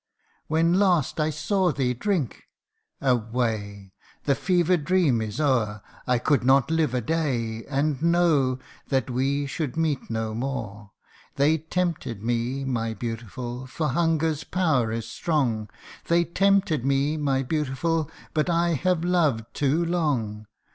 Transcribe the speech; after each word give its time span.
When 0.47 0.73
last 0.79 1.19
I 1.19 1.29
saw 1.29 1.71
thee 1.71 1.93
drink! 1.93 2.45
away! 3.01 3.93
the 4.23 4.33
fevered 4.33 4.83
dream 4.83 5.21
is 5.21 5.39
o'er 5.39 5.83
I 6.07 6.17
could 6.17 6.43
not 6.43 6.71
live 6.71 6.95
a 6.95 7.01
day, 7.01 7.63
and 7.65 8.01
know, 8.01 8.57
that 8.89 9.11
we 9.11 9.45
should 9.45 9.77
meet 9.77 10.09
no 10.09 10.33
more! 10.33 10.89
They 11.35 11.59
tempted 11.59 12.23
me, 12.23 12.65
my 12.65 12.95
beautiful! 12.95 13.67
for 13.67 13.89
hunger's 13.89 14.43
power 14.43 14.91
is 14.91 15.07
strong 15.07 15.69
They 16.07 16.23
tempted 16.23 16.83
me, 16.83 17.15
my 17.15 17.43
beautiful! 17.43 18.09
but 18.33 18.49
1 18.49 18.77
have 18.77 19.03
loved 19.03 19.53
too 19.53 19.85
long. 19.85 20.47